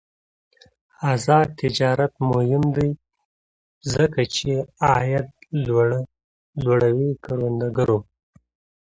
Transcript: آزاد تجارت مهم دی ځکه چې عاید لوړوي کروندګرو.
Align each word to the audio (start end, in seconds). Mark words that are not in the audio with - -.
آزاد 1.11 1.47
تجارت 1.61 2.13
مهم 2.29 2.63
دی 2.75 2.89
ځکه 3.93 4.21
چې 4.35 4.49
عاید 4.87 5.25
لوړوي 6.65 7.11
کروندګرو. 7.23 7.99